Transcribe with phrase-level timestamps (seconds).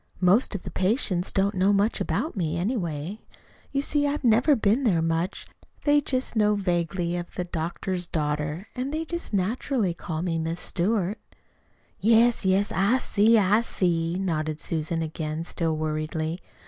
[0.19, 3.19] Most of the patients don't know much about me, anyway.
[3.71, 5.45] You see, I've never been there much.
[5.83, 10.59] They just know vaguely of 'the doctor's daughter,' and they just naturally call her 'Miss
[10.59, 11.19] Stewart.'"
[11.99, 16.39] "Yes, yes, I see, I see," nodded Susan, again still worriedly.